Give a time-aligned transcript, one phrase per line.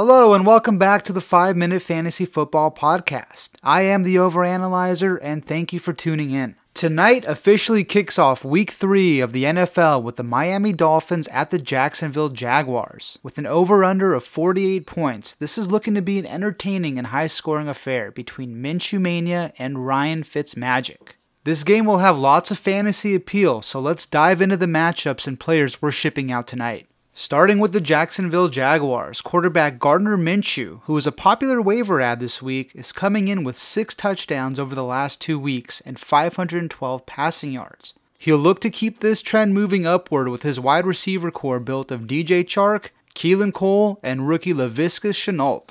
[0.00, 3.54] Hello and welcome back to the 5 Minute Fantasy Football Podcast.
[3.64, 6.54] I am the Overanalyzer and thank you for tuning in.
[6.72, 11.58] Tonight officially kicks off week 3 of the NFL with the Miami Dolphins at the
[11.58, 13.18] Jacksonville Jaguars.
[13.24, 17.08] With an over under of 48 points, this is looking to be an entertaining and
[17.08, 21.14] high scoring affair between Minshew Mania and Ryan Fitzmagic.
[21.42, 25.40] This game will have lots of fantasy appeal, so let's dive into the matchups and
[25.40, 26.87] players we're shipping out tonight.
[27.20, 32.40] Starting with the Jacksonville Jaguars, quarterback Gardner Minshew, who was a popular waiver add this
[32.40, 37.50] week, is coming in with six touchdowns over the last two weeks and 512 passing
[37.50, 37.94] yards.
[38.16, 42.02] He'll look to keep this trend moving upward with his wide receiver corps built of
[42.02, 45.70] DJ Chark, Keelan Cole, and rookie Laviska Shenault.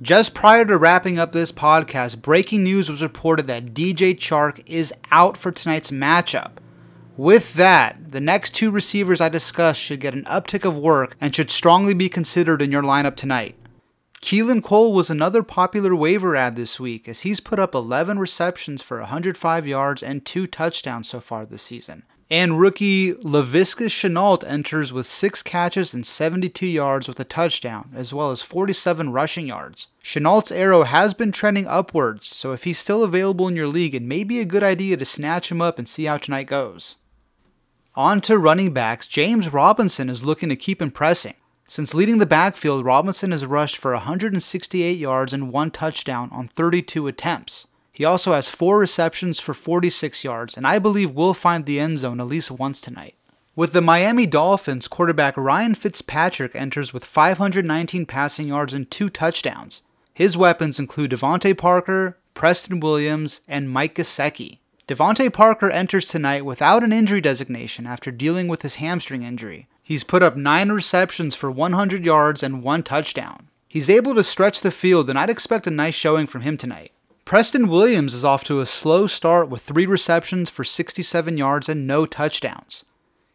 [0.00, 4.94] Just prior to wrapping up this podcast, breaking news was reported that DJ Chark is
[5.10, 6.52] out for tonight's matchup.
[7.16, 11.34] With that, the next two receivers I discussed should get an uptick of work and
[11.34, 13.54] should strongly be considered in your lineup tonight.
[14.20, 18.82] Keelan Cole was another popular waiver add this week as he's put up 11 receptions
[18.82, 22.02] for 105 yards and two touchdowns so far this season.
[22.30, 28.12] And rookie Laviska Shenault enters with 6 catches and 72 yards with a touchdown, as
[28.12, 29.88] well as 47 rushing yards.
[30.02, 34.02] Shenault's arrow has been trending upwards, so if he's still available in your league, it
[34.02, 36.96] may be a good idea to snatch him up and see how tonight goes.
[37.96, 41.34] On to running backs, James Robinson is looking to keep impressing.
[41.68, 47.06] Since leading the backfield, Robinson has rushed for 168 yards and one touchdown on 32
[47.06, 47.68] attempts.
[47.92, 51.98] He also has four receptions for 46 yards, and I believe will find the end
[51.98, 53.14] zone at least once tonight.
[53.54, 59.82] With the Miami Dolphins, quarterback Ryan Fitzpatrick enters with 519 passing yards and two touchdowns.
[60.12, 64.58] His weapons include DeVante Parker, Preston Williams, and Mike Gesicki.
[64.86, 69.66] DeVante Parker enters tonight without an injury designation after dealing with his hamstring injury.
[69.82, 73.48] He's put up 9 receptions for 100 yards and 1 touchdown.
[73.66, 76.92] He's able to stretch the field, and I'd expect a nice showing from him tonight.
[77.24, 81.86] Preston Williams is off to a slow start with 3 receptions for 67 yards and
[81.86, 82.84] no touchdowns.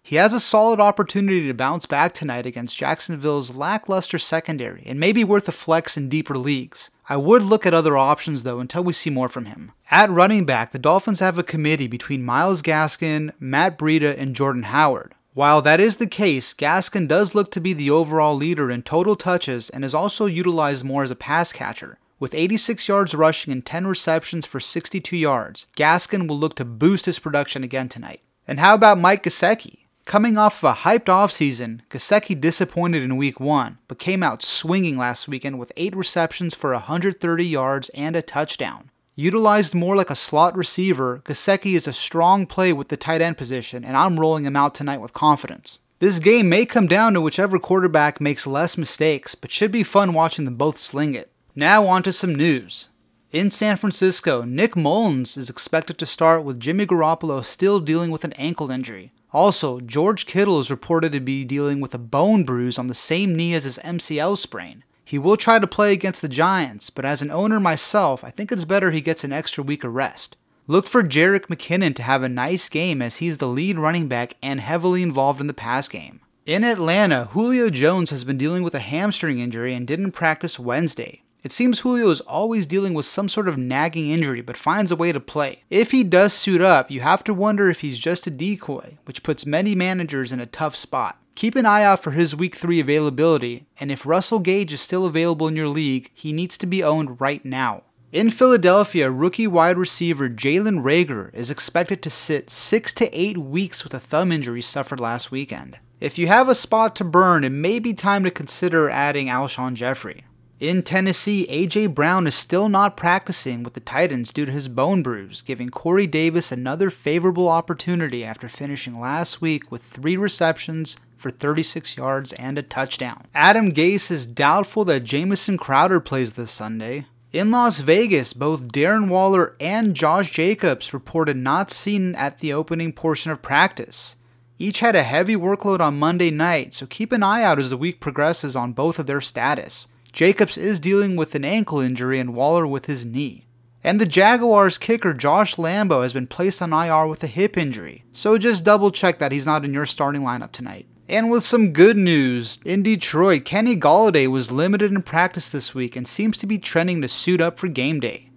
[0.09, 5.12] He has a solid opportunity to bounce back tonight against Jacksonville's lackluster secondary and may
[5.12, 6.90] be worth a flex in deeper leagues.
[7.08, 9.72] I would look at other options though until we see more from him.
[9.92, 14.64] At running back, the Dolphins have a committee between Myles Gaskin, Matt Breida, and Jordan
[14.64, 15.14] Howard.
[15.36, 19.16] While that is the case, Gaskin does look to be the overall leader in total
[19.16, 22.00] touches and is also utilized more as a pass catcher.
[22.19, 27.06] With 86 yards rushing and 10 receptions for 62 yards, Gaskin will look to boost
[27.06, 28.22] his production again tonight.
[28.48, 29.86] And how about Mike Gesicki?
[30.09, 34.97] Coming off of a hyped offseason, Gesicki disappointed in week 1, but came out swinging
[34.97, 38.90] last weekend with 8 receptions for 130 yards and a touchdown.
[39.14, 43.38] Utilized more like a slot receiver, Gesicki is a strong play with the tight end
[43.38, 45.80] position, and I'm rolling him out tonight with confidence.
[46.00, 50.16] This game may come down to whichever quarterback makes less mistakes, but should be fun
[50.16, 51.31] watching them both sling it.
[51.53, 52.90] Now on to some news.
[53.31, 58.24] In San Francisco, Nick Mullens is expected to start with Jimmy Garoppolo still dealing with
[58.24, 59.12] an ankle injury.
[59.31, 63.35] Also, George Kittle is reported to be dealing with a bone bruise on the same
[63.35, 64.84] knee as his MCL sprain.
[65.06, 68.51] He will try to play against the Giants, but as an owner myself, I think
[68.51, 70.38] it's better he gets an extra week of rest.
[70.68, 74.35] Look for Jerick McKinnon to have a nice game as he's the lead running back
[74.44, 76.22] and heavily involved in the pass game.
[76.45, 81.23] In Atlanta, Julio Jones has been dealing with a hamstring injury and didn't practice Wednesday.
[81.41, 84.95] It seems Julio is always dealing with some sort of nagging injury but finds a
[84.95, 85.63] way to play.
[85.69, 89.23] If he does suit up, you have to wonder if he's just a decoy, which
[89.23, 91.17] puts many managers in a tough spot.
[91.35, 95.05] Keep an eye out for his week 3 availability, and if Russell Gage is still
[95.05, 97.83] available in your league, he needs to be owned right now.
[98.11, 103.85] In Philadelphia, rookie wide receiver Jalen Reagor is expected to sit 6 to 8 weeks
[103.85, 105.79] with a thumb injury suffered last weekend.
[106.01, 109.75] If you have a spot to burn, it may be time to consider adding Alshon
[109.75, 110.25] Jeffery.
[110.59, 111.88] In Tennessee, A.J.
[111.88, 116.06] Brown is still not practicing with the Titans due to his bone bruise, giving Corey
[116.06, 122.58] Davis another favorable opportunity after finishing last week with three receptions for 36 yards and
[122.58, 123.24] a touchdown.
[123.34, 127.06] Adam Gase is doubtful that Jamison Crowder plays this Sunday.
[127.31, 132.92] In Las Vegas, both Darren Waller and Josh Jacobs reported not seen at the opening
[132.92, 134.18] portion of practice.
[134.57, 137.78] Each had a heavy workload on Monday night, so keep an eye out as the
[137.78, 139.88] week progresses on both of their status.
[140.11, 143.45] Jacobs is dealing with an ankle injury and Waller with his knee.
[143.83, 148.03] And the Jaguars kicker Josh Lambo has been placed on IR with a hip injury,
[148.11, 150.88] so just double check that he's not in your starting lineup tonight.
[151.07, 155.95] And with some good news, in Detroit, Kenny Golladay was limited in practice this week
[155.95, 158.29] and seems to be trending to suit up for game day.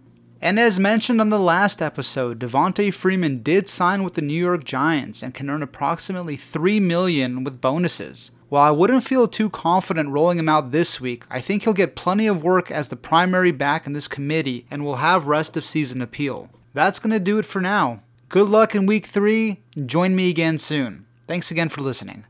[0.42, 4.64] And as mentioned on the last episode, Devonta Freeman did sign with the New York
[4.64, 8.32] Giants and can earn approximately 3 million with bonuses.
[8.48, 11.94] While I wouldn't feel too confident rolling him out this week, I think he'll get
[11.94, 15.64] plenty of work as the primary back in this committee and will have rest of
[15.64, 16.50] season appeal.
[16.74, 18.02] That's going to do it for now.
[18.28, 21.06] Good luck in week 3 join me again soon.
[21.28, 22.24] Thanks again for listening.